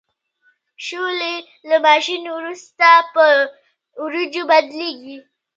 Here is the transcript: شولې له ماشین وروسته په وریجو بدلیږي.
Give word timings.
شولې 0.85 1.35
له 1.69 1.77
ماشین 1.85 2.23
وروسته 2.37 2.87
په 3.13 3.23
وریجو 4.03 4.43
بدلیږي. 4.51 5.17